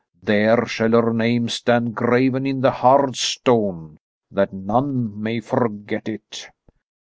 There 0.23 0.65
shall 0.65 0.89
her 0.93 1.13
name 1.13 1.47
stand 1.47 1.93
graven 1.93 2.47
in 2.47 2.61
the 2.61 2.71
hard 2.71 3.15
stone, 3.15 3.99
that 4.31 4.51
none 4.51 5.21
may 5.21 5.39
forget 5.41 6.09
it. 6.09 6.49